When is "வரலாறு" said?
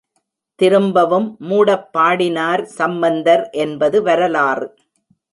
4.01-4.67